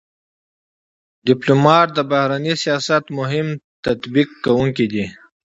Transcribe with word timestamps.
ډيپلومات 1.27 1.87
د 1.93 1.99
بهرني 2.11 2.53
سیاست 2.63 3.03
مهم 3.19 3.47
تطبیق 3.85 4.29
کوونکی 4.43 4.85
دی. 4.93 5.05